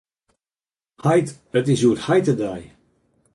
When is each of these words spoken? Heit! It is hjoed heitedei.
Heit! 1.05 1.29
It 1.57 1.67
is 1.73 1.81
hjoed 1.81 2.03
heitedei. 2.07 2.61